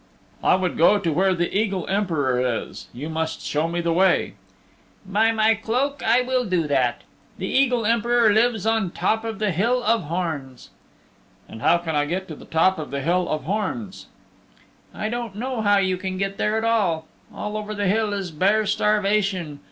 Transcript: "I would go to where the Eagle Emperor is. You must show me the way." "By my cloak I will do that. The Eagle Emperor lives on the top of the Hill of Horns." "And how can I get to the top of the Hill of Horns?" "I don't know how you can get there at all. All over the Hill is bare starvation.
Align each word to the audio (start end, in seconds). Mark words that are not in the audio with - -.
"I 0.43 0.55
would 0.55 0.79
go 0.79 0.97
to 0.97 1.13
where 1.13 1.35
the 1.35 1.55
Eagle 1.55 1.85
Emperor 1.87 2.39
is. 2.63 2.87
You 2.91 3.07
must 3.07 3.39
show 3.41 3.67
me 3.67 3.81
the 3.81 3.93
way." 3.93 4.33
"By 5.05 5.31
my 5.31 5.53
cloak 5.53 6.01
I 6.03 6.21
will 6.21 6.43
do 6.43 6.65
that. 6.65 7.03
The 7.37 7.45
Eagle 7.45 7.85
Emperor 7.85 8.33
lives 8.33 8.65
on 8.65 8.85
the 8.85 8.93
top 8.95 9.23
of 9.23 9.37
the 9.37 9.51
Hill 9.51 9.83
of 9.83 10.05
Horns." 10.05 10.71
"And 11.47 11.61
how 11.61 11.77
can 11.77 11.95
I 11.95 12.05
get 12.05 12.27
to 12.29 12.35
the 12.35 12.45
top 12.45 12.79
of 12.79 12.89
the 12.89 13.01
Hill 13.01 13.29
of 13.29 13.43
Horns?" 13.43 14.07
"I 14.91 15.07
don't 15.07 15.35
know 15.35 15.61
how 15.61 15.77
you 15.77 15.97
can 15.97 16.17
get 16.17 16.39
there 16.39 16.57
at 16.57 16.63
all. 16.63 17.05
All 17.31 17.55
over 17.55 17.75
the 17.75 17.85
Hill 17.85 18.11
is 18.11 18.31
bare 18.31 18.65
starvation. 18.65 19.59